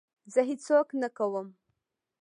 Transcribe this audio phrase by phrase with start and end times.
[0.33, 1.47] زه هېڅ څوک نه کوم.